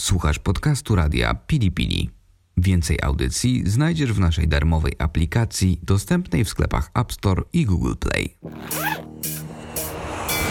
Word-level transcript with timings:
Słuchasz 0.00 0.38
podcastu 0.38 0.94
radia 0.94 1.34
Pili 1.34 1.72
Pili. 1.72 2.10
Więcej 2.56 2.98
audycji 3.02 3.62
znajdziesz 3.70 4.12
w 4.12 4.20
naszej 4.20 4.48
darmowej 4.48 4.92
aplikacji 4.98 5.80
dostępnej 5.82 6.44
w 6.44 6.48
sklepach 6.48 6.90
App 6.94 7.12
Store 7.12 7.42
i 7.52 7.64
Google 7.64 7.94
Play. 8.00 8.36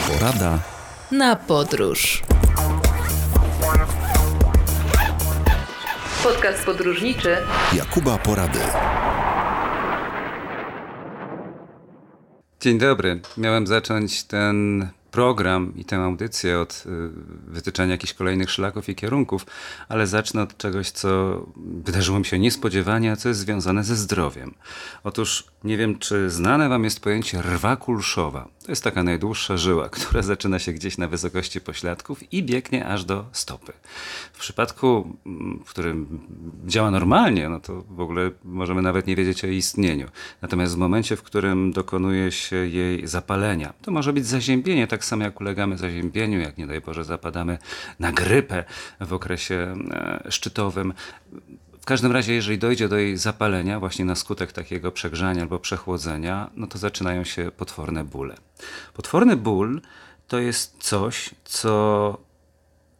Porada 0.07 0.59
na 1.11 1.35
podróż. 1.35 2.23
Podcast 6.23 6.65
podróżniczy 6.65 7.37
Jakuba 7.73 8.17
Porady. 8.17 8.59
Dzień 12.61 12.77
dobry. 12.77 13.21
Miałem 13.37 13.67
zacząć 13.67 14.23
ten 14.23 14.87
program 15.15 15.73
i 15.75 15.85
tę 15.85 15.97
audycję 15.97 16.59
od 16.59 16.83
y, 16.85 16.89
wytyczania 17.47 17.91
jakichś 17.91 18.13
kolejnych 18.13 18.51
szlaków 18.51 18.89
i 18.89 18.95
kierunków, 18.95 19.45
ale 19.89 20.07
zacznę 20.07 20.41
od 20.41 20.57
czegoś, 20.57 20.91
co 20.91 21.41
wydarzyło 21.57 22.19
mi 22.19 22.25
się 22.25 22.39
niespodziewanie, 22.39 23.11
a 23.11 23.15
co 23.15 23.29
jest 23.29 23.39
związane 23.39 23.83
ze 23.83 23.95
zdrowiem. 23.95 24.53
Otóż 25.03 25.43
nie 25.63 25.77
wiem, 25.77 25.99
czy 25.99 26.29
znane 26.29 26.69
Wam 26.69 26.83
jest 26.83 26.99
pojęcie 26.99 27.41
rwa 27.41 27.75
kulszowa. 27.75 28.47
To 28.65 28.71
jest 28.71 28.83
taka 28.83 29.03
najdłuższa 29.03 29.57
żyła, 29.57 29.89
która 29.95 30.21
zaczyna 30.21 30.59
się 30.59 30.73
gdzieś 30.73 30.97
na 30.97 31.07
wysokości 31.07 31.61
pośladków 31.61 32.33
i 32.33 32.43
biegnie 32.43 32.87
aż 32.87 33.05
do 33.05 33.25
stopy. 33.31 33.73
W 34.33 34.39
przypadku, 34.39 35.17
mm, 35.25 35.63
w 35.65 35.69
którym 35.69 36.19
działa 36.65 36.91
normalnie, 36.91 37.49
no 37.49 37.59
to 37.59 37.83
w 37.89 37.99
ogóle 37.99 38.31
możemy 38.43 38.81
nawet 38.81 39.07
nie 39.07 39.15
wiedzieć 39.15 39.43
o 39.43 39.47
jej 39.47 39.57
istnieniu. 39.57 40.07
Natomiast 40.41 40.75
w 40.75 40.77
momencie, 40.77 41.15
w 41.15 41.23
którym 41.23 41.71
dokonuje 41.71 42.31
się 42.31 42.55
jej 42.55 43.07
zapalenia, 43.07 43.73
to 43.81 43.91
może 43.91 44.13
być 44.13 44.25
zaziębienie, 44.25 44.87
tak 44.87 45.04
samo 45.05 45.23
jak 45.23 45.41
ulegamy 45.41 45.77
zaziębieniu, 45.77 46.39
jak 46.39 46.57
nie 46.57 46.67
daj 46.67 46.81
Boże 46.81 47.03
zapadamy 47.03 47.57
na 47.99 48.11
grypę 48.11 48.63
w 48.99 49.13
okresie 49.13 49.75
e, 49.91 50.31
szczytowym. 50.31 50.93
W 51.81 51.85
każdym 51.85 52.11
razie, 52.11 52.33
jeżeli 52.33 52.57
dojdzie 52.57 52.89
do 52.89 52.97
jej 52.97 53.17
zapalenia, 53.17 53.79
właśnie 53.79 54.05
na 54.05 54.15
skutek 54.15 54.51
takiego 54.51 54.91
przegrzania 54.91 55.41
albo 55.41 55.59
przechłodzenia, 55.59 56.49
no 56.55 56.67
to 56.67 56.77
zaczynają 56.77 57.23
się 57.23 57.51
potworne 57.51 58.03
bóle. 58.03 58.35
Potworny 58.93 59.35
ból 59.35 59.81
to 60.27 60.39
jest 60.39 60.75
coś, 60.79 61.29
co 61.43 62.17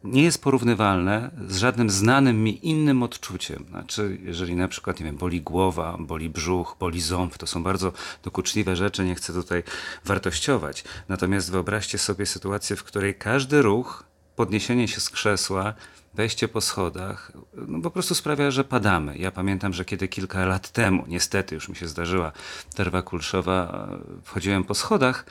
nie 0.06 0.22
jest 0.22 0.42
porównywalne 0.42 1.30
z 1.48 1.56
żadnym 1.56 1.90
znanym 1.90 2.44
mi 2.44 2.68
innym 2.68 3.02
odczuciem. 3.02 3.66
Znaczy, 3.68 4.18
jeżeli 4.22 4.56
na 4.56 4.68
przykład, 4.68 5.00
nie 5.00 5.06
wiem, 5.06 5.16
boli 5.16 5.40
głowa, 5.40 5.96
boli 6.00 6.30
brzuch, 6.30 6.76
boli 6.80 7.00
ząb, 7.00 7.38
to 7.38 7.46
są 7.46 7.62
bardzo 7.62 7.92
dokuczliwe 8.22 8.76
rzeczy, 8.76 9.04
nie 9.04 9.14
chcę 9.14 9.32
tutaj 9.32 9.62
wartościować. 10.04 10.84
Natomiast 11.08 11.50
wyobraźcie 11.50 11.98
sobie 11.98 12.26
sytuację, 12.26 12.76
w 12.76 12.84
której 12.84 13.14
każdy 13.14 13.62
ruch, 13.62 14.04
podniesienie 14.36 14.88
się 14.88 15.00
z 15.00 15.10
krzesła, 15.10 15.74
wejście 16.14 16.48
po 16.48 16.60
schodach, 16.60 17.32
no 17.54 17.80
po 17.80 17.90
prostu 17.90 18.14
sprawia, 18.14 18.50
że 18.50 18.64
padamy. 18.64 19.18
Ja 19.18 19.30
pamiętam, 19.30 19.72
że 19.72 19.84
kiedy 19.84 20.08
kilka 20.08 20.46
lat 20.46 20.70
temu, 20.70 21.04
niestety 21.08 21.54
już 21.54 21.68
mi 21.68 21.76
się 21.76 21.88
zdarzyła 21.88 22.32
terwa 22.74 23.02
kulszowa, 23.02 23.88
wchodziłem 24.24 24.64
po 24.64 24.74
schodach, 24.74 25.26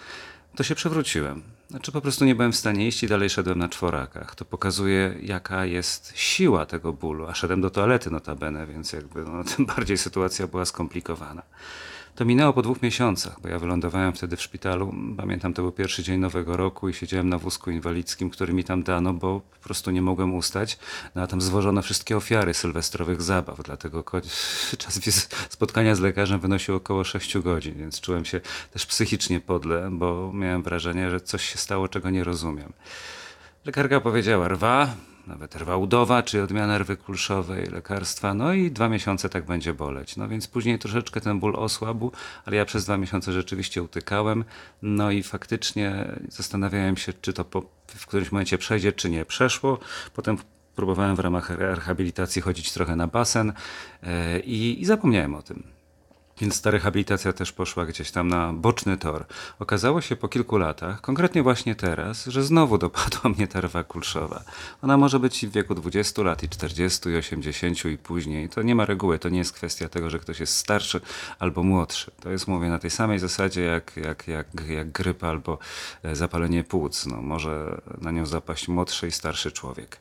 to 0.55 0.63
się 0.63 0.75
przewróciłem 0.75 1.54
znaczy 1.69 1.91
po 1.91 2.01
prostu 2.01 2.25
nie 2.25 2.35
byłem 2.35 2.51
w 2.51 2.55
stanie 2.55 2.87
iść 2.87 3.03
i 3.03 3.07
dalej 3.07 3.29
szedłem 3.29 3.59
na 3.59 3.69
czworakach. 3.69 4.35
To 4.35 4.45
pokazuje, 4.45 5.15
jaka 5.21 5.65
jest 5.65 6.13
siła 6.15 6.65
tego 6.65 6.93
bólu. 6.93 7.27
A 7.27 7.33
szedłem 7.33 7.61
do 7.61 7.69
toalety 7.69 8.11
notabene, 8.11 8.67
więc 8.67 8.93
jakby 8.93 9.23
no, 9.23 9.43
tym 9.55 9.65
bardziej 9.65 9.97
sytuacja 9.97 10.47
była 10.47 10.65
skomplikowana. 10.65 11.41
To 12.15 12.25
minęło 12.25 12.53
po 12.53 12.61
dwóch 12.61 12.81
miesiącach, 12.81 13.41
bo 13.41 13.49
ja 13.49 13.59
wylądowałem 13.59 14.13
wtedy 14.13 14.37
w 14.37 14.41
szpitalu. 14.41 14.93
Pamiętam, 15.17 15.53
to 15.53 15.61
był 15.61 15.71
pierwszy 15.71 16.03
dzień 16.03 16.19
Nowego 16.19 16.57
Roku 16.57 16.89
i 16.89 16.93
siedziałem 16.93 17.29
na 17.29 17.37
wózku 17.37 17.71
inwalidzkim, 17.71 18.29
który 18.29 18.53
mi 18.53 18.63
tam 18.63 18.83
dano, 18.83 19.13
bo 19.13 19.39
po 19.39 19.63
prostu 19.63 19.91
nie 19.91 20.01
mogłem 20.01 20.35
ustać. 20.35 20.77
No 21.15 21.21
a 21.21 21.27
tam 21.27 21.41
zwożono 21.41 21.81
wszystkie 21.81 22.17
ofiary 22.17 22.53
sylwestrowych 22.53 23.21
zabaw, 23.21 23.63
dlatego 23.63 24.03
czas 24.77 25.01
spotkania 25.49 25.95
z 25.95 25.99
lekarzem 25.99 26.39
wynosił 26.39 26.75
około 26.75 27.03
6 27.03 27.37
godzin, 27.37 27.73
więc 27.77 28.01
czułem 28.01 28.25
się 28.25 28.41
też 28.71 28.85
psychicznie 28.85 29.39
podle, 29.39 29.89
bo 29.91 30.31
miałem 30.33 30.63
wrażenie, 30.63 31.09
że 31.09 31.21
coś 31.21 31.49
się 31.49 31.57
stało, 31.57 31.87
czego 31.87 32.09
nie 32.09 32.23
rozumiem. 32.23 32.73
Lekarka 33.65 34.01
powiedziała, 34.01 34.47
rwa, 34.47 34.95
nawet 35.27 35.55
rwa 35.55 35.77
udowa, 35.77 36.23
czy 36.23 36.43
odmiana 36.43 36.77
rwy 36.77 36.97
kulszowej, 36.97 37.65
lekarstwa, 37.65 38.33
no 38.33 38.53
i 38.53 38.71
dwa 38.71 38.89
miesiące 38.89 39.29
tak 39.29 39.45
będzie 39.45 39.73
boleć. 39.73 40.17
No 40.17 40.27
więc 40.27 40.47
później 40.47 40.79
troszeczkę 40.79 41.21
ten 41.21 41.39
ból 41.39 41.55
osłabł, 41.55 42.11
ale 42.45 42.57
ja 42.57 42.65
przez 42.65 42.85
dwa 42.85 42.97
miesiące 42.97 43.33
rzeczywiście 43.33 43.83
utykałem, 43.83 44.43
no 44.81 45.11
i 45.11 45.23
faktycznie 45.23 46.05
zastanawiałem 46.29 46.97
się, 46.97 47.13
czy 47.13 47.33
to 47.33 47.45
po, 47.45 47.61
w 47.87 48.05
którymś 48.05 48.31
momencie 48.31 48.57
przejdzie, 48.57 48.93
czy 48.93 49.09
nie. 49.09 49.25
Przeszło, 49.25 49.79
potem 50.13 50.37
próbowałem 50.75 51.15
w 51.15 51.19
ramach 51.19 51.49
rehabilitacji 51.49 52.41
chodzić 52.41 52.73
trochę 52.73 52.95
na 52.95 53.07
basen 53.07 53.53
yy, 54.03 54.09
i 54.39 54.85
zapomniałem 54.85 55.35
o 55.35 55.41
tym. 55.41 55.74
Więc 56.41 56.61
ta 56.61 56.71
rehabilitacja 56.71 57.33
też 57.33 57.51
poszła 57.51 57.85
gdzieś 57.85 58.11
tam 58.11 58.27
na 58.27 58.53
boczny 58.53 58.97
tor. 58.97 59.25
Okazało 59.59 60.01
się 60.01 60.15
po 60.15 60.27
kilku 60.27 60.57
latach, 60.57 61.01
konkretnie 61.01 61.43
właśnie 61.43 61.75
teraz, 61.75 62.25
że 62.25 62.43
znowu 62.43 62.77
dopadła 62.77 63.29
mnie 63.37 63.47
ta 63.47 63.61
rwa 63.61 63.83
kulszowa. 63.83 64.43
Ona 64.81 64.97
może 64.97 65.19
być 65.19 65.45
w 65.45 65.51
wieku 65.51 65.75
20 65.75 66.21
lat 66.21 66.43
i 66.43 66.49
40 66.49 67.09
i 67.09 67.15
80 67.15 67.85
i 67.85 67.97
później. 67.97 68.49
To 68.49 68.61
nie 68.61 68.75
ma 68.75 68.85
reguły, 68.85 69.19
to 69.19 69.29
nie 69.29 69.37
jest 69.37 69.53
kwestia 69.53 69.89
tego, 69.89 70.09
że 70.09 70.19
ktoś 70.19 70.39
jest 70.39 70.57
starszy 70.57 71.01
albo 71.39 71.63
młodszy. 71.63 72.11
To 72.19 72.31
jest, 72.31 72.47
mówię, 72.47 72.69
na 72.69 72.79
tej 72.79 72.89
samej 72.89 73.19
zasadzie 73.19 73.61
jak, 73.61 73.97
jak, 73.97 74.27
jak, 74.27 74.47
jak 74.69 74.91
grypa 74.91 75.27
albo 75.27 75.57
e, 76.03 76.15
zapalenie 76.15 76.63
płuc. 76.63 77.05
No, 77.05 77.21
może 77.21 77.81
na 78.01 78.11
nią 78.11 78.25
zapaść 78.25 78.67
młodszy 78.67 79.07
i 79.07 79.11
starszy 79.11 79.51
człowiek. 79.51 79.97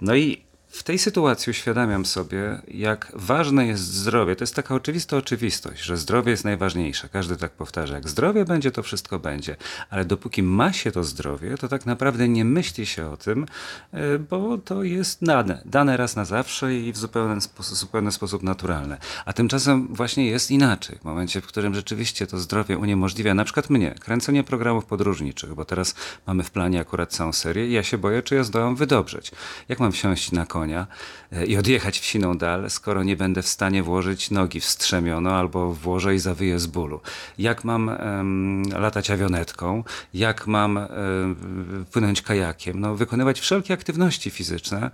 No 0.00 0.14
i 0.14 0.47
w 0.68 0.82
tej 0.82 0.98
sytuacji 0.98 1.50
uświadamiam 1.50 2.06
sobie, 2.06 2.60
jak 2.68 3.12
ważne 3.14 3.66
jest 3.66 3.82
zdrowie. 3.82 4.36
To 4.36 4.42
jest 4.42 4.54
taka 4.54 4.74
oczywista 4.74 5.16
oczywistość, 5.16 5.82
że 5.82 5.96
zdrowie 5.96 6.30
jest 6.30 6.44
najważniejsze. 6.44 7.08
Każdy 7.08 7.36
tak 7.36 7.52
powtarza. 7.52 7.94
Jak 7.94 8.08
zdrowie 8.08 8.44
będzie, 8.44 8.70
to 8.70 8.82
wszystko 8.82 9.18
będzie. 9.18 9.56
Ale 9.90 10.04
dopóki 10.04 10.42
ma 10.42 10.72
się 10.72 10.92
to 10.92 11.04
zdrowie, 11.04 11.58
to 11.58 11.68
tak 11.68 11.86
naprawdę 11.86 12.28
nie 12.28 12.44
myśli 12.44 12.86
się 12.86 13.10
o 13.10 13.16
tym, 13.16 13.46
e, 13.92 14.18
bo 14.18 14.58
to 14.58 14.82
jest 14.82 15.24
dane. 15.24 15.62
Dane 15.64 15.96
raz 15.96 16.16
na 16.16 16.24
zawsze 16.24 16.74
i 16.74 16.92
w 16.92 16.96
zupełny 16.96 17.40
sposób, 17.40 17.76
zupełny 17.76 18.12
sposób 18.12 18.42
naturalne. 18.42 18.98
A 19.24 19.32
tymczasem 19.32 19.94
właśnie 19.94 20.26
jest 20.26 20.50
inaczej. 20.50 20.98
W 20.98 21.04
momencie, 21.04 21.40
w 21.40 21.46
którym 21.46 21.74
rzeczywiście 21.74 22.26
to 22.26 22.38
zdrowie 22.38 22.78
uniemożliwia, 22.78 23.34
na 23.34 23.44
przykład 23.44 23.70
mnie, 23.70 23.94
kręcenie 24.00 24.44
programów 24.44 24.84
podróżniczych, 24.84 25.54
bo 25.54 25.64
teraz 25.64 25.94
mamy 26.26 26.42
w 26.42 26.50
planie 26.50 26.80
akurat 26.80 27.12
całą 27.12 27.32
serię 27.32 27.66
i 27.68 27.72
ja 27.72 27.82
się 27.82 27.98
boję, 27.98 28.22
czy 28.22 28.34
ja 28.34 28.44
zdołam 28.44 28.76
wydobrzeć. 28.76 29.32
Jak 29.68 29.80
mam 29.80 29.92
wsiąść 29.92 30.32
na 30.32 30.46
konia? 30.46 30.57
Konia 30.58 30.86
e, 31.32 31.46
i 31.46 31.56
odjechać 31.56 31.98
w 32.00 32.04
siną 32.04 32.38
dal, 32.38 32.70
skoro 32.70 33.02
nie 33.02 33.16
będę 33.16 33.42
w 33.42 33.48
stanie 33.48 33.82
włożyć 33.82 34.30
nogi 34.30 34.60
w 34.60 34.64
strzemiono 34.64 35.30
albo 35.30 35.74
włożę 35.74 36.14
i 36.14 36.18
zawyję 36.18 36.58
z 36.58 36.66
bólu. 36.66 37.00
Jak 37.38 37.64
mam 37.64 37.88
um, 37.88 38.62
latać 38.72 39.10
awionetką, 39.10 39.84
jak 40.14 40.46
mam 40.46 40.76
um, 40.76 41.86
płynąć 41.92 42.22
kajakiem, 42.22 42.80
no, 42.80 42.94
wykonywać 42.94 43.40
wszelkie 43.40 43.74
aktywności 43.74 44.30
fizyczne, 44.30 44.90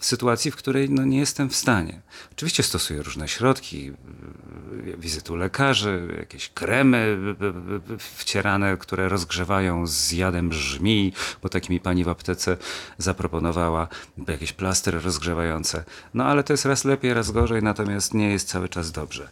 sytuacji, 0.00 0.50
w 0.50 0.56
której 0.56 0.90
no, 0.90 1.04
nie 1.04 1.18
jestem 1.18 1.50
w 1.50 1.56
stanie. 1.56 2.00
Oczywiście 2.32 2.62
stosuję 2.62 3.02
różne 3.02 3.28
środki, 3.28 3.92
wizytu 4.98 5.36
lekarzy, 5.36 6.14
jakieś 6.18 6.48
kremy 6.48 7.18
wcierane, 7.98 8.76
które 8.76 9.08
rozgrzewają 9.08 9.86
z 9.86 10.12
jadem 10.12 10.52
żmi, 10.52 11.12
bo 11.42 11.48
tak 11.48 11.68
mi 11.68 11.80
pani 11.80 12.04
w 12.04 12.08
aptece 12.08 12.56
zaproponowała, 12.98 13.88
jakieś 14.28 14.52
plastry 14.52 15.00
rozgrzewające. 15.00 15.84
No 16.14 16.24
ale 16.24 16.44
to 16.44 16.52
jest 16.52 16.64
raz 16.64 16.84
lepiej, 16.84 17.14
raz 17.14 17.30
gorzej, 17.30 17.62
natomiast 17.62 18.14
nie 18.14 18.30
jest 18.30 18.48
cały 18.48 18.68
czas 18.68 18.92
dobrze. 18.92 19.28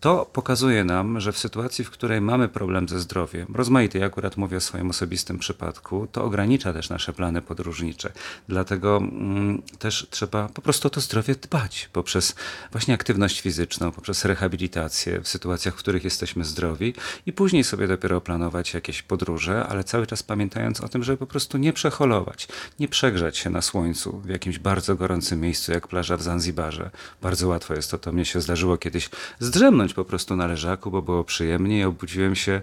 To 0.00 0.30
pokazuje 0.32 0.84
nam, 0.84 1.20
że 1.20 1.32
w 1.32 1.38
sytuacji, 1.38 1.84
w 1.84 1.90
której 1.90 2.20
mamy 2.20 2.48
problem 2.48 2.88
ze 2.88 3.00
zdrowiem, 3.00 3.46
rozmaity, 3.54 3.98
ja 3.98 4.06
akurat 4.06 4.36
mówię 4.36 4.56
o 4.56 4.60
swoim 4.60 4.90
osobistym 4.90 5.38
przypadku, 5.38 6.06
to 6.12 6.24
ogranicza 6.24 6.72
też 6.72 6.90
nasze 6.90 7.12
plany 7.12 7.42
podróżnicze. 7.42 8.12
Dlatego 8.48 8.96
mm, 8.96 9.62
też 9.78 10.05
trzeba 10.10 10.48
po 10.48 10.62
prostu 10.62 10.88
o 10.88 10.90
to 10.90 11.00
zdrowie 11.00 11.34
dbać 11.34 11.88
poprzez 11.92 12.34
właśnie 12.72 12.94
aktywność 12.94 13.40
fizyczną, 13.40 13.92
poprzez 13.92 14.24
rehabilitację 14.24 15.20
w 15.20 15.28
sytuacjach, 15.28 15.74
w 15.74 15.78
których 15.78 16.04
jesteśmy 16.04 16.44
zdrowi 16.44 16.94
i 17.26 17.32
później 17.32 17.64
sobie 17.64 17.88
dopiero 17.88 18.20
planować 18.20 18.74
jakieś 18.74 19.02
podróże, 19.02 19.66
ale 19.66 19.84
cały 19.84 20.06
czas 20.06 20.22
pamiętając 20.22 20.80
o 20.80 20.88
tym, 20.88 21.02
żeby 21.02 21.18
po 21.18 21.26
prostu 21.26 21.58
nie 21.58 21.72
przeholować, 21.72 22.48
nie 22.80 22.88
przegrzać 22.88 23.38
się 23.38 23.50
na 23.50 23.62
słońcu 23.62 24.20
w 24.20 24.28
jakimś 24.28 24.58
bardzo 24.58 24.96
gorącym 24.96 25.40
miejscu 25.40 25.72
jak 25.72 25.88
plaża 25.88 26.16
w 26.16 26.22
Zanzibarze. 26.22 26.90
Bardzo 27.22 27.48
łatwo 27.48 27.74
jest 27.74 27.90
to, 27.90 27.98
to 27.98 28.12
mnie 28.12 28.24
się 28.24 28.40
zdarzyło 28.40 28.76
kiedyś 28.78 29.10
zdrzemnąć 29.38 29.94
po 29.94 30.04
prostu 30.04 30.36
na 30.36 30.46
leżaku, 30.46 30.90
bo 30.90 31.02
było 31.02 31.24
przyjemnie 31.24 31.78
i 31.78 31.84
obudziłem 31.84 32.34
się 32.34 32.52
e, 32.52 32.62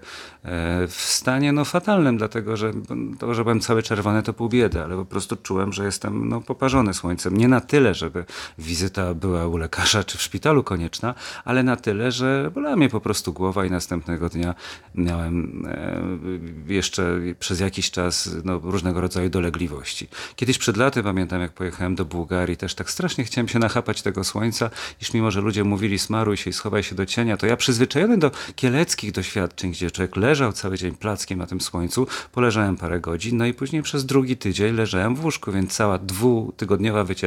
w 0.88 1.02
stanie 1.02 1.52
no, 1.52 1.66
fatalnym, 1.66 2.18
dlatego 2.18 2.58
że 2.58 2.72
to, 3.20 3.34
że 3.34 3.44
byłem 3.44 3.60
cały 3.60 3.84
czerwony 3.84 4.24
to 4.24 4.34
pół 4.34 4.50
biedy, 4.50 4.84
ale 4.84 4.96
po 4.96 5.06
prostu 5.06 5.36
czułem, 5.36 5.74
że 5.74 5.86
jestem 5.86 6.30
no, 6.30 6.42
poparzony 6.42 6.94
słońcem 6.94 7.33
Nie 7.34 7.48
na 7.48 7.62
tyle, 7.62 7.94
żeby 7.94 8.26
wizyta 8.58 9.14
była 9.14 9.48
u 9.48 9.58
lekarza 9.58 10.04
czy 10.04 10.18
w 10.18 10.22
szpitalu 10.22 10.64
konieczna, 10.64 11.16
ale 11.46 11.64
na 11.64 11.76
tyle, 11.76 12.12
że 12.12 12.52
bolała 12.54 12.76
mnie 12.76 12.90
po 12.90 13.02
prostu 13.02 13.34
głowa 13.34 13.66
i 13.66 13.72
następnego 13.72 14.30
dnia 14.30 14.56
miałem 14.96 15.66
e, 15.68 16.74
jeszcze 16.74 17.20
przez 17.40 17.60
jakiś 17.60 17.92
czas 17.92 18.30
no, 18.44 18.60
różnego 18.64 19.02
rodzaju 19.02 19.30
dolegliwości. 19.30 20.08
Kiedyś 20.36 20.58
przed 20.58 20.78
laty 20.78 21.04
pamiętam, 21.04 21.42
jak 21.42 21.52
pojechałem 21.52 21.96
do 21.96 22.06
Bułgarii, 22.06 22.58
też 22.58 22.76
tak 22.76 22.92
strasznie 22.92 23.24
chciałem 23.24 23.48
się 23.48 23.60
nachapać 23.60 24.02
tego 24.02 24.24
słońca, 24.24 24.70
iż 25.02 25.14
mimo, 25.14 25.32
że 25.32 25.42
ludzie 25.42 25.64
mówili 25.64 26.00
smaruj 26.00 26.38
się 26.38 26.50
i 26.50 26.54
schowaj 26.54 26.84
się 26.84 26.96
do 26.96 27.06
cienia, 27.06 27.38
to 27.38 27.48
ja 27.48 27.58
przyzwyczajony 27.58 28.18
do 28.18 28.32
kieleckich 28.56 29.12
doświadczeń, 29.12 29.72
gdzie 29.72 29.92
człowiek 29.92 30.16
leżał 30.16 30.54
cały 30.54 30.78
dzień 30.78 30.96
plackiem 30.96 31.40
na 31.40 31.48
tym 31.48 31.62
słońcu, 31.62 32.08
poleżałem 32.32 32.78
parę 32.78 33.00
godzin, 33.00 33.38
no 33.38 33.46
i 33.46 33.54
później 33.54 33.84
przez 33.84 34.06
drugi 34.06 34.38
tydzień 34.38 34.76
leżałem 34.76 35.16
w 35.16 35.26
łóżku, 35.26 35.52
więc 35.52 35.74
cała 35.74 35.98
dwutygodniowa 35.98 37.04
wycieczka 37.04 37.23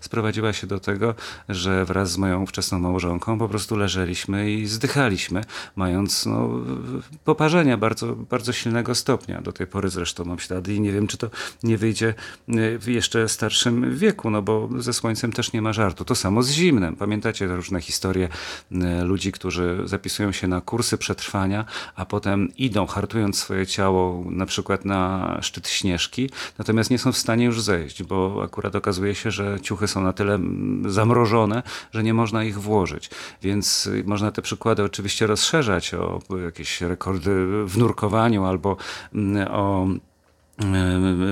sprowadziła 0.00 0.52
się 0.52 0.66
do 0.66 0.80
tego, 0.80 1.14
że 1.48 1.84
wraz 1.84 2.10
z 2.10 2.16
moją 2.16 2.42
ówczesną 2.42 2.78
małżonką 2.78 3.38
po 3.38 3.48
prostu 3.48 3.76
leżeliśmy 3.76 4.50
i 4.50 4.66
zdychaliśmy, 4.66 5.44
mając 5.76 6.26
no, 6.26 6.50
poparzenia 7.24 7.76
bardzo, 7.76 8.16
bardzo 8.16 8.52
silnego 8.52 8.94
stopnia. 8.94 9.40
Do 9.40 9.52
tej 9.52 9.66
pory 9.66 9.88
zresztą 9.88 10.24
mam 10.24 10.38
ślady 10.38 10.74
i 10.74 10.80
nie 10.80 10.92
wiem, 10.92 11.06
czy 11.06 11.16
to 11.16 11.30
nie 11.62 11.78
wyjdzie 11.78 12.14
w 12.78 12.84
jeszcze 12.86 13.28
starszym 13.28 13.96
wieku, 13.96 14.30
no 14.30 14.42
bo 14.42 14.68
ze 14.78 14.92
słońcem 14.92 15.32
też 15.32 15.52
nie 15.52 15.62
ma 15.62 15.72
żartu. 15.72 16.04
To 16.04 16.14
samo 16.14 16.42
z 16.42 16.50
zimnem. 16.50 16.96
Pamiętacie 16.96 17.46
różne 17.46 17.80
historie 17.80 18.28
e, 18.72 19.04
ludzi, 19.04 19.32
którzy 19.32 19.82
zapisują 19.84 20.32
się 20.32 20.48
na 20.48 20.60
kursy 20.60 20.98
przetrwania, 20.98 21.64
a 21.94 22.04
potem 22.04 22.48
idą 22.56 22.86
hartując 22.86 23.38
swoje 23.38 23.66
ciało 23.66 24.24
na 24.30 24.46
przykład 24.46 24.84
na 24.84 25.38
szczyt 25.42 25.68
śnieżki, 25.68 26.30
natomiast 26.58 26.90
nie 26.90 26.98
są 26.98 27.12
w 27.12 27.18
stanie 27.18 27.44
już 27.44 27.62
zejść, 27.62 28.02
bo 28.02 28.40
akurat 28.44 28.76
okazuje 28.76 29.14
się, 29.14 29.29
że 29.30 29.60
ciuchy 29.60 29.88
są 29.88 30.00
na 30.00 30.12
tyle 30.12 30.38
zamrożone, 30.86 31.62
że 31.92 32.02
nie 32.02 32.14
można 32.14 32.44
ich 32.44 32.60
włożyć. 32.60 33.10
Więc 33.42 33.86
y, 33.86 34.04
można 34.06 34.32
te 34.32 34.42
przykłady 34.42 34.82
oczywiście 34.82 35.26
rozszerzać 35.26 35.94
o 35.94 36.20
jakieś 36.44 36.80
rekordy 36.80 37.30
w 37.66 37.78
nurkowaniu 37.78 38.44
albo 38.44 38.76
o 39.50 39.86
E, 39.86 40.09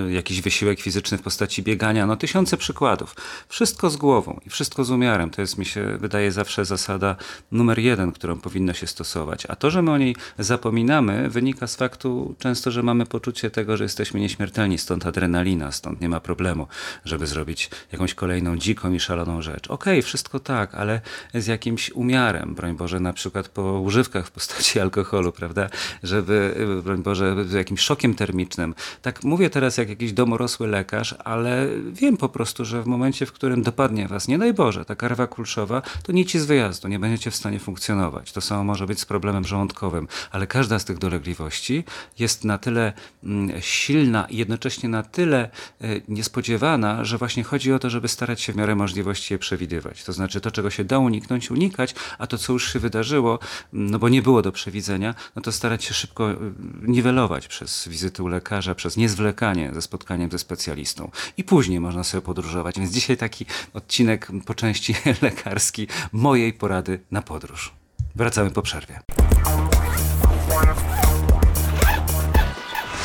jakiś 0.09 0.41
wysiłek 0.41 0.81
fizyczny 0.81 1.19
w 1.19 1.23
postaci 1.23 1.63
biegania, 1.63 2.07
no 2.07 2.17
tysiące 2.17 2.57
przykładów. 2.57 3.15
Wszystko 3.49 3.91
z 3.91 3.97
głową 3.97 4.41
i 4.47 4.51
wszystko 4.51 4.85
z 4.85 4.91
umiarem. 4.91 5.31
To 5.31 5.41
jest, 5.41 5.59
mi 5.59 5.65
się 5.65 5.99
wydaje, 5.99 6.33
zawsze 6.33 6.65
zasada 6.65 7.17
numer 7.53 7.79
jeden, 7.79 8.13
którą 8.13 8.41
powinno 8.41 8.73
się 8.73 8.87
stosować. 8.87 9.47
A 9.49 9.57
to, 9.57 9.71
że 9.71 9.83
my 9.83 9.91
o 9.91 9.99
niej 9.99 10.17
zapominamy, 10.39 11.31
wynika 11.31 11.67
z 11.67 11.77
faktu 11.77 12.35
często, 12.39 12.71
że 12.71 12.83
mamy 12.83 13.07
poczucie 13.07 13.51
tego, 13.51 13.77
że 13.77 13.85
jesteśmy 13.85 14.21
nieśmiertelni, 14.21 14.79
stąd 14.79 15.07
adrenalina, 15.07 15.73
stąd 15.73 16.01
nie 16.01 16.09
ma 16.09 16.21
problemu, 16.21 16.67
żeby 17.05 17.27
zrobić 17.27 17.71
jakąś 17.93 18.15
kolejną 18.15 18.57
dziką 18.57 18.93
i 18.93 19.01
szaloną 19.01 19.43
rzecz. 19.43 19.71
Okej, 19.71 19.99
okay, 19.99 20.03
wszystko 20.03 20.41
tak, 20.41 20.75
ale 20.75 21.01
z 21.35 21.47
jakimś 21.47 21.91
umiarem, 21.91 22.55
broń 22.55 22.77
Boże, 22.77 23.01
na 23.01 23.13
przykład 23.13 23.49
po 23.49 23.81
używkach 23.81 24.27
w 24.27 24.31
postaci 24.31 24.81
alkoholu, 24.89 25.33
prawda, 25.33 25.69
żeby, 26.03 26.55
broń 26.85 27.03
Boże, 27.03 27.45
z 27.49 27.53
jakimś 27.53 27.81
szokiem 27.81 28.15
termicznym. 28.15 28.75
Mówię 29.23 29.51
teraz 29.51 29.77
jak 29.77 29.89
jakiś 29.89 30.13
domorosły 30.13 30.69
lekarz, 30.69 31.15
ale 31.25 31.67
wiem 31.93 32.17
po 32.17 32.29
prostu, 32.29 32.65
że 32.65 32.83
w 32.83 32.87
momencie, 32.87 33.27
w 33.27 33.33
którym 33.33 33.63
dopadnie 33.63 34.09
was, 34.09 34.29
nie 34.29 34.39
daj 34.39 34.55
Boże, 34.55 34.85
ta 34.85 34.97
karwa 34.97 35.27
kulszowa, 35.27 35.83
to 36.03 36.13
nic 36.13 36.29
z 36.37 36.45
wyjazdu, 36.45 36.89
nie 36.89 36.99
będziecie 36.99 37.31
w 37.31 37.37
stanie 37.37 37.59
funkcjonować. 37.59 38.33
To 38.33 38.41
samo 38.41 38.65
może 38.65 38.87
być 38.87 39.01
z 39.01 39.05
problemem 39.05 39.45
żołądkowym, 39.45 40.09
ale 40.31 40.47
każda 40.47 40.79
z 40.79 40.85
tych 40.85 40.99
dolegliwości 40.99 41.85
jest 42.19 42.45
na 42.45 42.59
tyle 42.59 42.93
mm, 43.25 43.61
silna 43.61 44.27
i 44.31 44.37
jednocześnie 44.37 44.89
na 44.89 45.03
tyle 45.03 45.51
y, 45.85 46.03
niespodziewana, 46.09 47.05
że 47.05 47.19
właśnie 47.19 47.45
chodzi 47.45 47.73
o 47.73 47.79
to, 47.79 47.91
żeby 47.91 48.09
starać 48.09 48.41
się 48.41 48.53
w 48.53 48.57
miarę 48.57 48.75
możliwości 48.75 49.35
je 49.35 49.39
przewidywać. 49.39 50.05
To 50.05 50.13
znaczy 50.13 50.41
to, 50.41 50.51
czego 50.51 50.71
się 50.71 50.85
da 50.85 50.99
uniknąć, 50.99 51.51
unikać, 51.51 51.95
a 52.19 52.27
to, 52.27 52.39
co 52.39 52.53
już 52.53 52.73
się 52.73 52.79
wydarzyło, 52.79 53.39
no 53.73 53.99
bo 53.99 54.09
nie 54.09 54.23
było 54.23 54.43
do 54.43 54.53
przewidzenia, 54.53 55.15
no 55.37 55.43
to 55.43 55.53
starać 55.53 55.85
się 55.85 55.95
szybko 55.95 56.31
y, 56.31 56.37
niwelować 56.83 57.49
przez 57.49 57.89
wizyty 57.89 58.23
u 58.23 58.29
lekarza, 58.29 58.75
przez 58.75 58.97
nie 58.97 59.08
zwlekanie 59.09 59.71
ze 59.75 59.83
spotkaniem 59.83 60.31
ze 60.31 60.39
specjalistą. 60.39 61.11
I 61.37 61.45
później 61.45 61.81
można 61.81 62.05
sobie 62.05 62.23
podróżować. 62.23 62.79
Więc 62.79 62.91
dzisiaj 62.91 63.17
taki 63.17 63.47
odcinek 63.75 64.29
po 64.47 64.55
części 64.55 64.95
lekarski 65.23 65.89
mojej 66.13 66.53
porady 66.53 67.01
na 67.11 67.23
podróż. 67.23 67.73
Wracamy 68.17 68.51
po 68.51 68.63
przerwie. 68.63 69.01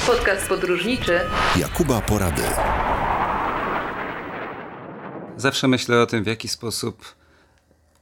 Podcast 0.08 0.48
podróżniczy 0.48 1.20
Jakuba 1.56 2.02
Porady. 2.02 2.42
Zawsze 5.38 5.68
myślę 5.68 6.02
o 6.02 6.06
tym, 6.06 6.24
w 6.24 6.28
jaki 6.28 6.48
sposób 6.48 7.16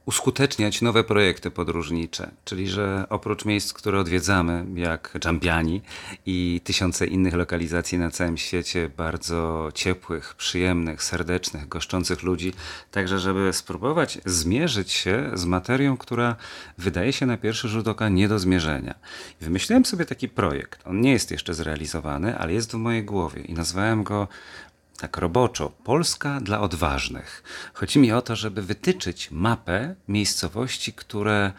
uskuteczniać 0.06 0.82
nowe 0.82 1.04
projekty 1.04 1.50
podróżnicze, 1.50 2.30
czyli 2.44 2.68
że 2.68 3.06
oprócz 3.10 3.44
miejsc, 3.44 3.72
które 3.72 4.00
odwiedzamy, 4.00 4.66
jak 4.74 5.18
Dżambiani 5.18 5.82
i 6.26 6.60
tysiące 6.64 7.06
innych 7.06 7.34
lokalizacji 7.34 7.98
na 7.98 8.10
całym 8.10 8.36
świecie, 8.36 8.90
bardzo 8.96 9.68
ciepłych, 9.74 10.34
przyjemnych, 10.34 11.02
serdecznych, 11.02 11.68
goszczących 11.68 12.22
ludzi, 12.22 12.52
także 12.90 13.18
żeby 13.18 13.52
spróbować 13.52 14.18
zmierzyć 14.26 14.92
się 14.92 15.30
z 15.34 15.44
materią, 15.44 15.96
która 15.96 16.36
wydaje 16.78 17.12
się 17.12 17.26
na 17.26 17.36
pierwszy 17.36 17.68
rzut 17.68 17.88
oka 17.88 18.08
nie 18.08 18.28
do 18.28 18.38
zmierzenia. 18.38 18.94
Wymyśliłem 19.40 19.84
sobie 19.84 20.04
taki 20.04 20.28
projekt. 20.28 20.80
On 20.86 21.00
nie 21.00 21.12
jest 21.12 21.30
jeszcze 21.30 21.54
zrealizowany, 21.54 22.38
ale 22.38 22.52
jest 22.52 22.72
w 22.72 22.74
mojej 22.74 23.04
głowie 23.04 23.42
i 23.42 23.54
nazwałem 23.54 24.04
go 24.04 24.28
tak 25.02 25.16
roboczo, 25.16 25.72
Polska 25.84 26.40
dla 26.40 26.60
odważnych. 26.60 27.42
Chodzi 27.74 27.98
mi 27.98 28.12
o 28.12 28.22
to, 28.22 28.36
żeby 28.36 28.62
wytyczyć 28.62 29.30
mapę 29.30 29.94
miejscowości, 30.08 30.92
które 30.92 31.52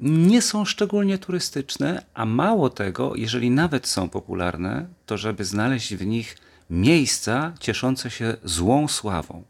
nie 0.00 0.42
są 0.42 0.64
szczególnie 0.64 1.18
turystyczne, 1.18 2.04
a 2.14 2.24
mało 2.24 2.70
tego, 2.70 3.12
jeżeli 3.16 3.50
nawet 3.50 3.86
są 3.86 4.08
popularne, 4.08 4.86
to 5.06 5.18
żeby 5.18 5.44
znaleźć 5.44 5.94
w 5.94 6.06
nich 6.06 6.36
miejsca 6.70 7.52
cieszące 7.60 8.10
się 8.10 8.36
złą 8.44 8.88
sławą 8.88 9.44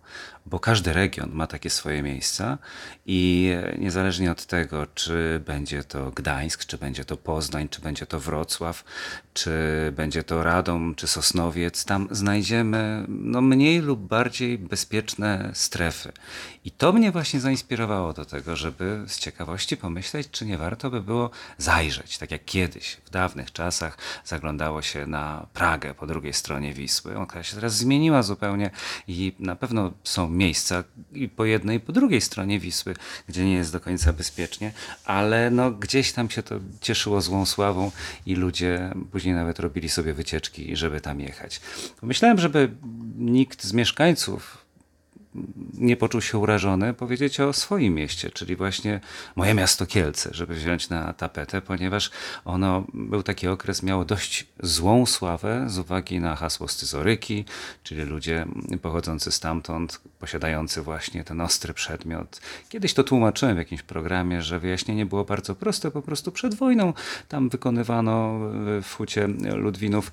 bo 0.46 0.60
każdy 0.60 0.92
region 0.92 1.30
ma 1.32 1.46
takie 1.46 1.70
swoje 1.70 2.02
miejsca 2.02 2.58
i 3.06 3.50
niezależnie 3.78 4.32
od 4.32 4.46
tego, 4.46 4.86
czy 4.94 5.42
będzie 5.46 5.84
to 5.84 6.10
Gdańsk, 6.10 6.64
czy 6.64 6.78
będzie 6.78 7.04
to 7.04 7.16
Poznań, 7.16 7.68
czy 7.68 7.80
będzie 7.80 8.06
to 8.06 8.20
Wrocław, 8.20 8.84
czy 9.34 9.52
będzie 9.96 10.22
to 10.22 10.42
Radom, 10.42 10.94
czy 10.94 11.06
Sosnowiec, 11.06 11.84
tam 11.84 12.08
znajdziemy 12.10 13.04
no, 13.08 13.40
mniej 13.40 13.80
lub 13.80 14.00
bardziej 14.00 14.58
bezpieczne 14.58 15.50
strefy. 15.54 16.12
I 16.64 16.70
to 16.70 16.92
mnie 16.92 17.12
właśnie 17.12 17.40
zainspirowało 17.40 18.12
do 18.12 18.24
tego, 18.24 18.56
żeby 18.56 19.04
z 19.06 19.18
ciekawości 19.18 19.76
pomyśleć, 19.76 20.30
czy 20.30 20.46
nie 20.46 20.58
warto 20.58 20.90
by 20.90 21.02
było 21.02 21.30
zajrzeć, 21.58 22.18
tak 22.18 22.30
jak 22.30 22.44
kiedyś, 22.44 22.96
w 23.04 23.10
dawnych 23.10 23.52
czasach 23.52 23.98
zaglądało 24.24 24.82
się 24.82 25.06
na 25.06 25.46
Pragę 25.52 25.94
po 25.94 26.06
drugiej 26.06 26.32
stronie 26.32 26.72
Wisły. 26.72 27.16
Ona 27.16 27.42
się 27.42 27.54
teraz 27.54 27.76
zmieniła 27.76 28.22
zupełnie 28.22 28.70
i 29.08 29.34
na 29.38 29.56
pewno 29.56 29.92
są 30.04 30.33
miejsca 30.34 30.84
i 31.12 31.28
po 31.28 31.44
jednej 31.44 31.76
i 31.76 31.80
po 31.80 31.92
drugiej 31.92 32.20
stronie 32.20 32.60
Wisły, 32.60 32.94
gdzie 33.28 33.44
nie 33.44 33.54
jest 33.54 33.72
do 33.72 33.80
końca 33.80 34.12
bezpiecznie, 34.12 34.72
ale 35.04 35.50
no, 35.50 35.70
gdzieś 35.70 36.12
tam 36.12 36.30
się 36.30 36.42
to 36.42 36.54
cieszyło 36.80 37.20
złą 37.20 37.46
sławą 37.46 37.90
i 38.26 38.34
ludzie 38.34 38.90
później 39.12 39.34
nawet 39.34 39.58
robili 39.58 39.88
sobie 39.88 40.14
wycieczki, 40.14 40.76
żeby 40.76 41.00
tam 41.00 41.20
jechać. 41.20 41.60
Pomyślałem, 42.00 42.38
żeby 42.38 42.70
nikt 43.18 43.64
z 43.64 43.72
mieszkańców 43.72 44.63
nie 45.74 45.96
poczuł 45.96 46.20
się 46.20 46.38
urażony, 46.38 46.94
powiedzieć 46.94 47.40
o 47.40 47.52
swoim 47.52 47.94
mieście, 47.94 48.30
czyli 48.30 48.56
właśnie 48.56 49.00
moje 49.36 49.54
miasto 49.54 49.86
Kielce, 49.86 50.30
żeby 50.32 50.54
wziąć 50.54 50.88
na 50.88 51.12
tapetę, 51.12 51.60
ponieważ 51.60 52.10
ono, 52.44 52.84
był 52.94 53.22
taki 53.22 53.48
okres, 53.48 53.82
miało 53.82 54.04
dość 54.04 54.46
złą 54.62 55.06
sławę 55.06 55.64
z 55.68 55.78
uwagi 55.78 56.20
na 56.20 56.36
hasło 56.36 56.68
scyzoryki, 56.68 57.44
czyli 57.82 58.02
ludzie 58.02 58.46
pochodzący 58.82 59.32
stamtąd, 59.32 60.00
posiadający 60.18 60.82
właśnie 60.82 61.24
ten 61.24 61.40
ostry 61.40 61.74
przedmiot. 61.74 62.40
Kiedyś 62.68 62.94
to 62.94 63.04
tłumaczyłem 63.04 63.54
w 63.54 63.58
jakimś 63.58 63.82
programie, 63.82 64.42
że 64.42 64.58
wyjaśnienie 64.58 65.06
było 65.06 65.24
bardzo 65.24 65.54
proste, 65.54 65.90
po 65.90 66.02
prostu 66.02 66.32
przed 66.32 66.54
wojną 66.54 66.92
tam 67.28 67.48
wykonywano 67.48 68.38
w 68.82 68.94
hucie 68.96 69.28
Ludwinów 69.54 70.12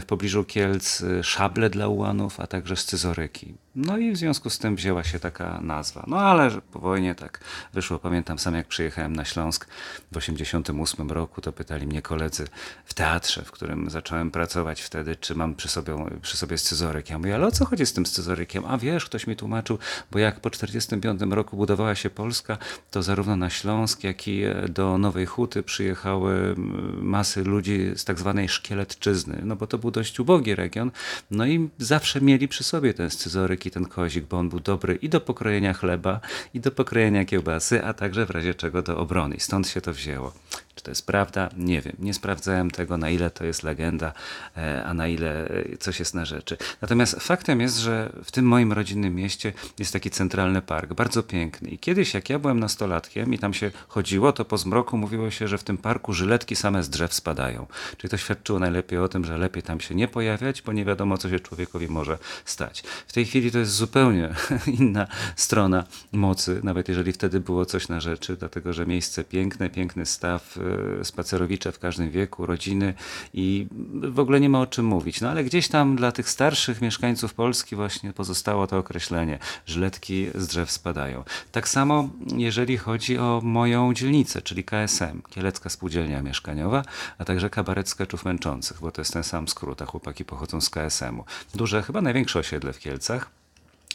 w 0.00 0.04
pobliżu 0.06 0.44
Kielc 0.44 1.02
szable 1.22 1.70
dla 1.70 1.88
ułanów, 1.88 2.40
a 2.40 2.46
także 2.46 2.76
scyzoryki. 2.76 3.54
No 3.74 3.98
i 3.98 4.12
w 4.12 4.16
związku 4.16 4.41
z 4.50 4.58
tym 4.58 4.76
wzięła 4.76 5.04
się 5.04 5.18
taka 5.18 5.60
nazwa. 5.60 6.04
No 6.06 6.20
ale 6.20 6.50
po 6.72 6.78
wojnie 6.78 7.14
tak 7.14 7.40
wyszło. 7.72 7.98
Pamiętam 7.98 8.38
sam 8.38 8.54
jak 8.54 8.66
przyjechałem 8.66 9.16
na 9.16 9.24
Śląsk 9.24 9.66
w 10.12 10.16
88 10.16 11.10
roku, 11.10 11.40
to 11.40 11.52
pytali 11.52 11.86
mnie 11.86 12.02
koledzy 12.02 12.46
w 12.84 12.94
teatrze, 12.94 13.42
w 13.44 13.50
którym 13.50 13.90
zacząłem 13.90 14.30
pracować 14.30 14.82
wtedy, 14.82 15.16
czy 15.16 15.34
mam 15.34 15.54
przy 15.54 15.68
sobie, 15.68 15.96
przy 16.22 16.36
sobie 16.36 16.58
scyzoryk. 16.58 17.10
Ja 17.10 17.18
mówię, 17.18 17.34
ale 17.34 17.46
o 17.46 17.52
co 17.52 17.64
chodzi 17.64 17.86
z 17.86 17.92
tym 17.92 18.06
scyzorykiem? 18.06 18.64
A 18.64 18.78
wiesz, 18.78 19.04
ktoś 19.04 19.26
mi 19.26 19.36
tłumaczył, 19.36 19.78
bo 20.10 20.18
jak 20.18 20.40
po 20.40 20.50
45 20.50 21.20
roku 21.30 21.56
budowała 21.56 21.94
się 21.94 22.10
Polska, 22.10 22.58
to 22.90 23.02
zarówno 23.02 23.36
na 23.36 23.50
Śląsk, 23.50 24.04
jak 24.04 24.28
i 24.28 24.42
do 24.68 24.98
Nowej 24.98 25.26
Huty 25.26 25.62
przyjechały 25.62 26.54
masy 27.02 27.44
ludzi 27.44 27.90
z 27.96 28.04
tak 28.04 28.18
zwanej 28.18 28.48
szkieletczyzny, 28.48 29.40
no 29.44 29.56
bo 29.56 29.66
to 29.66 29.78
był 29.78 29.90
dość 29.90 30.20
ubogi 30.20 30.54
region, 30.54 30.90
no 31.30 31.46
i 31.46 31.68
zawsze 31.78 32.20
mieli 32.20 32.48
przy 32.48 32.64
sobie 32.64 32.94
ten 32.94 33.10
scyzoryk 33.10 33.66
i 33.66 33.70
ten 33.70 33.84
kozik, 33.84 34.24
żeby 34.32 34.40
on 34.40 34.48
był 34.48 34.60
dobry 34.60 34.94
i 34.94 35.08
do 35.08 35.20
pokrojenia 35.20 35.72
chleba, 35.72 36.20
i 36.54 36.60
do 36.60 36.70
pokrojenia 36.70 37.24
kiełbasy, 37.24 37.84
a 37.84 37.94
także 37.94 38.26
w 38.26 38.30
razie 38.30 38.54
czego 38.54 38.82
do 38.82 38.98
obrony. 38.98 39.36
Stąd 39.38 39.68
się 39.68 39.80
to 39.80 39.92
wzięło. 39.92 40.32
Czy 40.74 40.84
to 40.84 40.90
jest 40.90 41.06
prawda? 41.06 41.48
Nie 41.56 41.80
wiem. 41.80 41.96
Nie 41.98 42.14
sprawdzałem 42.14 42.70
tego, 42.70 42.96
na 42.96 43.10
ile 43.10 43.30
to 43.30 43.44
jest 43.44 43.62
legenda, 43.62 44.12
e, 44.56 44.84
a 44.84 44.94
na 44.94 45.08
ile 45.08 45.48
coś 45.80 45.98
jest 45.98 46.14
na 46.14 46.24
rzeczy. 46.24 46.56
Natomiast 46.82 47.20
faktem 47.20 47.60
jest, 47.60 47.78
że 47.78 48.12
w 48.24 48.30
tym 48.30 48.44
moim 48.44 48.72
rodzinnym 48.72 49.14
mieście 49.14 49.52
jest 49.78 49.92
taki 49.92 50.10
centralny 50.10 50.62
park, 50.62 50.92
bardzo 50.92 51.22
piękny. 51.22 51.68
I 51.68 51.78
kiedyś, 51.78 52.14
jak 52.14 52.30
ja 52.30 52.38
byłem 52.38 52.60
nastolatkiem 52.60 53.34
i 53.34 53.38
tam 53.38 53.54
się 53.54 53.70
chodziło, 53.88 54.32
to 54.32 54.44
po 54.44 54.58
zmroku 54.58 54.98
mówiło 54.98 55.30
się, 55.30 55.48
że 55.48 55.58
w 55.58 55.64
tym 55.64 55.78
parku 55.78 56.12
żyletki 56.12 56.56
same 56.56 56.82
z 56.82 56.90
drzew 56.90 57.14
spadają. 57.14 57.66
Czyli 57.96 58.10
to 58.10 58.16
świadczyło 58.16 58.58
najlepiej 58.58 58.98
o 58.98 59.08
tym, 59.08 59.24
że 59.24 59.38
lepiej 59.38 59.62
tam 59.62 59.80
się 59.80 59.94
nie 59.94 60.08
pojawiać, 60.08 60.62
bo 60.62 60.72
nie 60.72 60.84
wiadomo, 60.84 61.18
co 61.18 61.30
się 61.30 61.40
człowiekowi 61.40 61.88
może 61.88 62.18
stać. 62.44 62.82
W 63.06 63.12
tej 63.12 63.24
chwili 63.24 63.50
to 63.50 63.58
jest 63.58 63.72
zupełnie 63.72 64.34
inna 64.80 65.06
strona 65.36 65.84
mocy, 66.12 66.60
nawet 66.64 66.88
jeżeli 66.88 67.12
wtedy 67.12 67.40
było 67.40 67.66
coś 67.66 67.88
na 67.88 68.00
rzeczy, 68.00 68.36
dlatego 68.36 68.72
że 68.72 68.86
miejsce 68.86 69.24
piękne, 69.24 69.70
piękny 69.70 70.06
staw, 70.06 70.58
spacerowicze 71.02 71.72
w 71.72 71.78
każdym 71.78 72.10
wieku, 72.10 72.46
rodziny 72.46 72.94
i 73.34 73.66
w 74.02 74.18
ogóle 74.18 74.40
nie 74.40 74.48
ma 74.48 74.60
o 74.60 74.66
czym 74.66 74.86
mówić. 74.86 75.20
No 75.20 75.30
ale 75.30 75.44
gdzieś 75.44 75.68
tam 75.68 75.96
dla 75.96 76.12
tych 76.12 76.28
starszych 76.28 76.80
mieszkańców 76.80 77.34
Polski 77.34 77.76
właśnie 77.76 78.12
pozostało 78.12 78.66
to 78.66 78.78
określenie, 78.78 79.38
żletki 79.66 80.26
z 80.34 80.46
drzew 80.46 80.70
spadają. 80.70 81.24
Tak 81.52 81.68
samo 81.68 82.08
jeżeli 82.36 82.76
chodzi 82.78 83.18
o 83.18 83.40
moją 83.44 83.94
dzielnicę, 83.94 84.42
czyli 84.42 84.64
KSM, 84.64 85.22
Kielecka 85.30 85.70
Spółdzielnia 85.70 86.22
Mieszkaniowa, 86.22 86.82
a 87.18 87.24
także 87.24 87.50
kabaret 87.50 87.88
skeczów 87.88 88.24
męczących, 88.24 88.80
bo 88.80 88.90
to 88.90 89.00
jest 89.00 89.12
ten 89.12 89.24
sam 89.24 89.48
skrót, 89.48 89.82
a 89.82 89.86
chłopaki 89.86 90.24
pochodzą 90.24 90.60
z 90.60 90.70
KSM-u. 90.70 91.24
Duże, 91.54 91.82
chyba 91.82 92.00
największe 92.00 92.38
osiedle 92.38 92.72
w 92.72 92.78
Kielcach. 92.78 93.41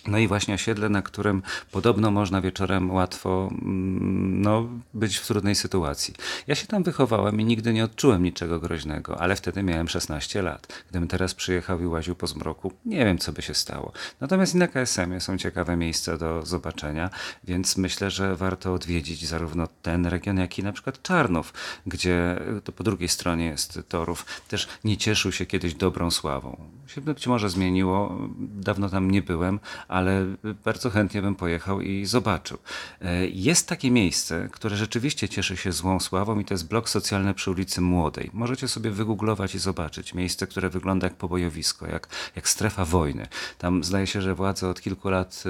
No 0.07 0.17
i 0.17 0.27
właśnie 0.27 0.53
osiedle, 0.53 0.89
na 0.89 1.01
którym 1.01 1.41
podobno 1.71 2.11
można 2.11 2.41
wieczorem 2.41 2.91
łatwo 2.91 3.49
mm, 3.51 4.41
no, 4.41 4.67
być 4.93 5.17
w 5.17 5.27
trudnej 5.27 5.55
sytuacji. 5.55 6.13
Ja 6.47 6.55
się 6.55 6.67
tam 6.67 6.83
wychowałem 6.83 7.41
i 7.41 7.45
nigdy 7.45 7.73
nie 7.73 7.83
odczułem 7.83 8.23
niczego 8.23 8.59
groźnego, 8.59 9.21
ale 9.21 9.35
wtedy 9.35 9.63
miałem 9.63 9.87
16 9.87 10.41
lat. 10.41 10.83
Gdybym 10.89 11.07
teraz 11.07 11.33
przyjechał 11.33 11.81
i 11.81 11.85
łaził 11.85 12.15
po 12.15 12.27
zmroku, 12.27 12.73
nie 12.85 13.05
wiem, 13.05 13.17
co 13.17 13.31
by 13.31 13.41
się 13.41 13.53
stało. 13.53 13.91
Natomiast 14.21 14.55
i 14.55 14.57
na 14.57 14.67
KSM-ie 14.67 15.19
są 15.19 15.37
ciekawe 15.37 15.77
miejsca 15.77 16.17
do 16.17 16.45
zobaczenia, 16.45 17.09
więc 17.43 17.77
myślę, 17.77 18.11
że 18.11 18.35
warto 18.35 18.73
odwiedzić 18.73 19.27
zarówno 19.27 19.67
ten 19.81 20.05
region, 20.05 20.37
jak 20.37 20.59
i 20.59 20.63
na 20.63 20.73
przykład 20.73 21.01
Czarnów, 21.01 21.53
gdzie 21.85 22.39
to 22.63 22.71
po 22.71 22.83
drugiej 22.83 23.09
stronie 23.09 23.45
jest 23.45 23.79
Torów. 23.89 24.25
Też 24.47 24.67
nie 24.83 24.97
cieszył 24.97 25.31
się 25.31 25.45
kiedyś 25.45 25.73
dobrą 25.73 26.11
sławą. 26.11 26.57
Się 26.87 27.01
być 27.01 27.27
może 27.27 27.49
zmieniło, 27.49 28.17
dawno 28.39 28.89
tam 28.89 29.11
nie 29.11 29.21
byłem, 29.21 29.59
ale 29.97 30.25
bardzo 30.65 30.89
chętnie 30.89 31.21
bym 31.21 31.35
pojechał 31.35 31.81
i 31.81 32.05
zobaczył. 32.05 32.57
E, 33.01 33.27
jest 33.27 33.67
takie 33.67 33.91
miejsce, 33.91 34.49
które 34.51 34.75
rzeczywiście 34.77 35.29
cieszy 35.29 35.57
się 35.57 35.71
złą 35.71 35.99
sławą 35.99 36.39
i 36.39 36.45
to 36.45 36.53
jest 36.53 36.67
blok 36.67 36.89
socjalny 36.89 37.33
przy 37.33 37.51
ulicy 37.51 37.81
Młodej. 37.81 38.29
Możecie 38.33 38.67
sobie 38.67 38.91
wygooglować 38.91 39.55
i 39.55 39.59
zobaczyć. 39.59 40.13
Miejsce, 40.13 40.47
które 40.47 40.69
wygląda 40.69 41.07
jak 41.07 41.15
pobojowisko, 41.15 41.87
jak, 41.87 42.07
jak 42.35 42.49
strefa 42.49 42.85
wojny. 42.85 43.27
Tam 43.57 43.83
zdaje 43.83 44.07
się, 44.07 44.21
że 44.21 44.35
władze 44.35 44.69
od 44.69 44.81
kilku 44.81 45.09
lat 45.09 45.43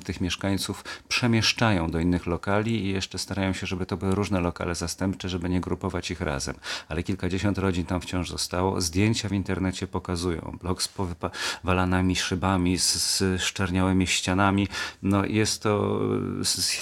y, 0.00 0.04
tych 0.04 0.20
mieszkańców 0.20 0.84
przemieszczają 1.08 1.90
do 1.90 2.00
innych 2.00 2.26
lokali 2.26 2.84
i 2.84 2.88
jeszcze 2.88 3.18
starają 3.18 3.52
się, 3.52 3.66
żeby 3.66 3.86
to 3.86 3.96
były 3.96 4.14
różne 4.14 4.40
lokale 4.40 4.74
zastępcze, 4.74 5.28
żeby 5.28 5.48
nie 5.48 5.60
grupować 5.60 6.10
ich 6.10 6.20
razem. 6.20 6.54
Ale 6.88 7.02
kilkadziesiąt 7.02 7.58
rodzin 7.58 7.84
tam 7.84 8.00
wciąż 8.00 8.30
zostało. 8.30 8.80
Zdjęcia 8.80 9.28
w 9.28 9.32
internecie 9.32 9.86
pokazują. 9.86 10.58
Blok 10.62 10.82
z 10.82 10.88
powywalanami 10.88 12.16
szybami, 12.16 12.78
z, 12.78 12.92
z 12.94 13.42
szczerniałymi 13.42 13.77
białymi 13.78 14.06
ścianami. 14.06 14.68
No, 15.02 15.24
jest 15.24 15.62
to 15.62 16.00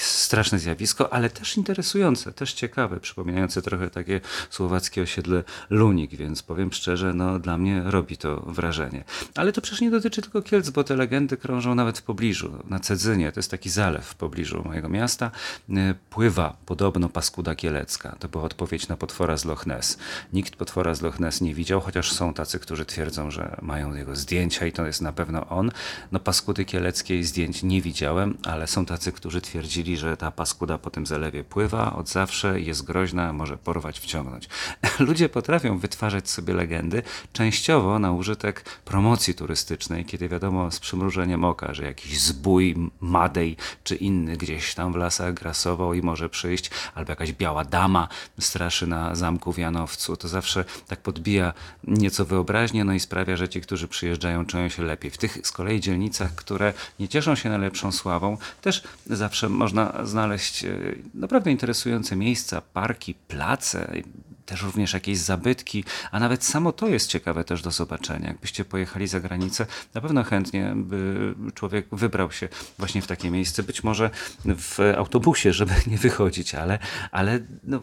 straszne 0.00 0.59
zjawisko, 0.59 1.12
ale 1.12 1.31
też 1.31 1.57
interesujące, 1.57 2.33
też 2.33 2.53
ciekawe, 2.53 3.00
przypominające 3.00 3.62
trochę 3.62 3.91
takie 3.91 4.21
słowackie 4.50 5.03
osiedle 5.03 5.45
Lunik, 5.71 6.11
więc 6.17 6.43
powiem 6.43 6.73
szczerze, 6.73 7.15
no, 7.15 7.38
dla 7.38 7.59
mnie 7.59 7.83
robi 7.85 8.17
to 8.17 8.37
wrażenie. 8.37 9.05
Ale 9.35 9.53
to 9.53 9.61
przecież 9.61 9.81
nie 9.81 9.91
dotyczy 9.91 10.23
tylko 10.23 10.43
Kielc, 10.43 10.71
bo 10.71 10.85
te 10.85 10.97
legendy 10.97 11.37
krążą 11.37 11.75
nawet 11.75 11.99
w 11.99 12.03
pobliżu. 12.03 12.53
Na 12.69 12.81
Cedzynie, 12.81 13.33
to 13.33 13.41
jest 13.41 13.50
taki 13.50 13.71
zalew 13.71 14.05
w 14.07 14.15
pobliżu 14.15 14.62
mojego 14.65 14.88
miasta, 14.88 15.31
y, 15.71 15.75
pływa 16.11 16.57
podobno 16.67 17.09
paskuda 17.09 17.55
kielecka. 17.55 18.17
To 18.19 18.29
była 18.29 18.45
odpowiedź 18.45 18.88
na 18.88 18.97
potwora 18.97 19.37
z 19.37 19.45
Loch 19.45 19.67
Ness. 19.67 19.99
Nikt 20.33 20.57
potwora 20.57 20.95
z 20.95 21.03
Loch 21.03 21.21
Ness 21.21 21.41
nie 21.41 21.55
widział, 21.55 21.81
chociaż 21.81 22.12
są 22.12 22.35
tacy, 22.35 22.59
którzy 22.59 22.85
twierdzą, 22.85 23.31
że 23.31 23.57
mają 23.62 23.95
jego 23.95 24.17
zdjęcia 24.17 24.67
i 24.67 24.73
to 24.73 24.87
jest 24.87 25.00
na 25.03 25.12
pewno 25.12 25.47
on. 25.49 25.71
No 26.12 26.21
paskudy 26.21 26.65
kieleckie 26.65 26.86
zdjęć 27.23 27.62
nie 27.62 27.83
widziałem, 27.83 28.38
ale 28.45 28.66
są 28.66 28.87
tacy, 28.87 29.12
którzy 29.12 29.40
twierdzili, 29.40 29.97
że 29.97 30.16
ta 30.16 30.31
paskuda 30.31 30.78
po 30.78 30.90
tym 30.90 31.07
zalewie 31.07 31.45
pływa 31.45 31.93
od 31.93 32.09
zawsze, 32.09 32.61
jest 32.61 32.85
groźna, 32.85 33.33
może 33.33 33.57
porwać, 33.57 34.00
wciągnąć. 34.00 34.49
Ludzie 34.99 35.28
potrafią 35.28 35.78
wytwarzać 35.78 36.31
sobie 36.31 36.55
legendy, 36.55 37.02
częściowo 37.33 37.99
na 37.99 38.12
użytek 38.12 38.64
promocji 38.85 39.35
turystycznej, 39.35 40.05
kiedy 40.05 40.28
wiadomo 40.28 40.71
z 40.71 40.81
przymrużeniem 40.81 41.45
oka, 41.45 41.75
że 41.75 41.85
jakiś 41.85 42.21
zbój, 42.21 42.76
madej 43.00 43.57
czy 43.85 43.97
inny 43.97 44.37
gdzieś 44.37 44.75
tam 44.75 44.93
w 44.93 44.97
lasach 44.97 45.35
grasował 45.35 45.95
i 45.95 46.02
może 46.02 46.28
przyjść, 46.28 46.71
albo 46.95 47.12
jakaś 47.12 47.33
biała 47.33 47.64
dama 47.64 48.09
straszy 48.40 48.87
na 48.87 49.14
zamku 49.14 49.52
w 49.52 49.59
Janowcu, 49.59 50.16
to 50.16 50.28
zawsze 50.28 50.64
tak 50.87 51.00
podbija 51.00 51.52
nieco 51.85 52.25
wyobraźnię, 52.25 52.85
no 52.85 52.93
i 52.93 53.00
sprawia, 53.00 53.37
że 53.37 53.49
ci, 53.49 53.61
którzy 53.61 53.88
przyjeżdżają, 53.88 54.47
czują 54.47 54.69
się 54.69 54.83
lepiej. 54.83 55.11
W 55.11 55.19
tych 55.19 55.47
z 55.47 55.52
kolei 55.52 55.81
dzielnicach, 55.81 56.35
które 56.35 56.73
nie 57.00 57.09
cieszą 57.09 57.35
się 57.35 57.49
najlepszą 57.49 57.92
sławą, 57.92 58.37
też 58.62 58.83
zawsze 59.06 59.49
można 59.49 60.06
znaleźć 60.06 60.64
e, 60.64 60.78
naprawdę 61.14 61.50
interesujące 61.50 62.16
miejsca, 62.16 62.61
parki, 62.61 63.14
place, 63.14 64.02
też 64.47 64.62
również 64.62 64.92
jakieś 64.92 65.18
zabytki, 65.18 65.85
a 66.11 66.21
nawet 66.21 66.45
samo 66.45 66.73
to 66.73 66.88
jest 66.88 67.09
ciekawe 67.09 67.45
też 67.45 67.62
do 67.62 67.71
zobaczenia. 67.71 68.28
Jakbyście 68.28 68.64
pojechali 68.64 69.06
za 69.06 69.21
granicę, 69.21 69.66
na 69.95 70.00
pewno 70.00 70.25
chętnie 70.25 70.73
by 70.76 71.35
człowiek 71.54 71.87
wybrał 71.92 72.33
się 72.33 72.49
właśnie 72.78 73.02
w 73.02 73.06
takie 73.06 73.30
miejsce, 73.30 73.62
być 73.62 73.85
może 73.85 74.11
w 74.45 74.78
autobusie, 74.97 75.52
żeby 75.52 75.73
nie 75.87 75.99
wychodzić, 75.99 76.54
ale, 76.54 76.78
ale 77.11 77.40
no, 77.64 77.83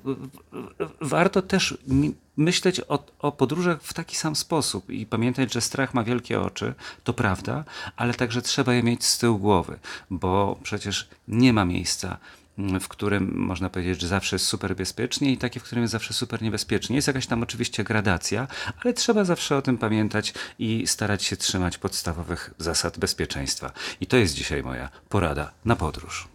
warto 1.02 1.42
też 1.42 1.78
myśleć 2.38 2.82
o, 2.88 3.06
o 3.20 3.32
podróżach 3.32 3.82
w 3.82 3.94
taki 3.94 4.16
sam 4.16 4.36
sposób 4.36 4.90
i 4.90 5.06
pamiętać, 5.06 5.54
że 5.54 5.62
strach 5.62 5.94
ma 5.94 6.04
wielkie 6.04 6.42
oczy, 6.42 6.74
to 7.04 7.14
prawda, 7.14 7.64
ale 7.96 8.14
także 8.14 8.42
trzeba 8.42 8.74
je 8.74 8.84
mieć 8.84 9.06
z 9.06 9.18
tyłu 9.18 9.40
głowy, 9.40 9.80
bo 10.10 10.60
przecież 10.64 11.08
nie 11.28 11.54
ma 11.54 11.66
miejsca 11.66 12.18
w 12.58 12.88
którym 12.88 13.34
można 13.36 13.70
powiedzieć, 13.70 14.02
że 14.02 14.08
zawsze 14.08 14.36
jest 14.36 14.46
super 14.46 14.76
bezpiecznie 14.76 15.32
i 15.32 15.38
takie, 15.38 15.60
w 15.60 15.64
którym 15.64 15.82
jest 15.82 15.92
zawsze 15.92 16.14
super 16.14 16.42
niebezpiecznie. 16.42 16.96
Jest 16.96 17.08
jakaś 17.08 17.28
tam 17.28 17.44
oczywiście 17.44 17.84
gradacja, 17.84 18.48
ale 18.84 18.94
trzeba 18.94 19.24
zawsze 19.24 19.58
o 19.58 19.62
tym 19.62 19.78
pamiętać 19.78 20.34
i 20.60 20.88
starać 20.88 21.24
się 21.24 21.38
trzymać 21.38 21.78
podstawowych 21.78 22.54
zasad 22.58 23.00
bezpieczeństwa. 23.00 23.72
I 24.02 24.08
to 24.08 24.18
jest 24.18 24.36
dzisiaj 24.36 24.64
moja 24.64 24.90
porada 25.10 25.52
na 25.66 25.76
podróż. 25.76 26.28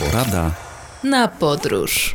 Porada 0.00 0.50
na 1.04 1.28
podróż. 1.28 2.14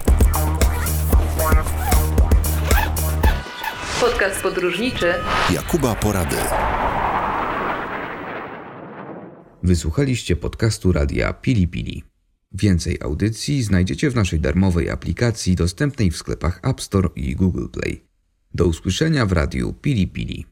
Podcast 4.01 4.41
podróżniczy 4.41 5.13
Jakuba 5.53 5.95
Porady. 5.95 6.35
Wysłuchaliście 9.63 10.35
podcastu 10.35 10.91
radia 10.91 11.33
Pili 11.33 11.67
Pili. 11.67 12.03
Więcej 12.51 12.97
audycji 13.01 13.63
znajdziecie 13.63 14.09
w 14.09 14.15
naszej 14.15 14.39
darmowej 14.39 14.89
aplikacji 14.89 15.55
dostępnej 15.55 16.11
w 16.11 16.17
sklepach 16.17 16.59
App 16.63 16.81
Store 16.81 17.09
i 17.15 17.35
Google 17.35 17.67
Play. 17.67 18.03
Do 18.53 18.65
usłyszenia 18.65 19.25
w 19.25 19.31
radiu 19.31 19.73
Pili 19.73 20.07
Pili. 20.07 20.45